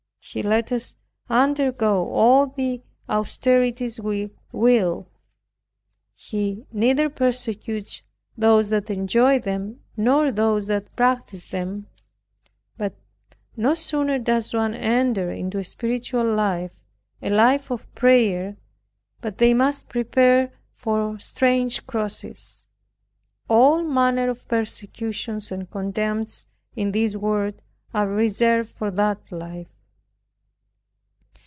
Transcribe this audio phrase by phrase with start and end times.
[0.23, 0.95] He lets us
[1.29, 5.07] undergo all the austerities we will.
[6.13, 8.03] He neither persecutes
[8.37, 11.87] those that enjoy them nor those that practice them.
[12.77, 12.93] But
[13.57, 16.79] no sooner does one enter into a spiritual life,
[17.21, 18.55] a life of prayer,
[19.21, 22.65] but they must prepare for strange crosses.
[23.49, 26.45] All manner of persecutions and contempts
[26.75, 27.61] in this world
[27.93, 29.67] are reserved for that life.